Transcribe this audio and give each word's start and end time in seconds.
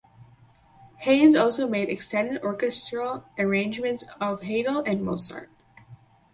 Haynes 1.01 1.35
also 1.35 1.67
made 1.69 1.87
extended 1.89 2.41
orchestral 2.41 3.25
arrangements 3.37 4.03
of 4.19 4.41
Handel 4.41 4.79
and 4.79 5.05
Mozart. 5.05 5.51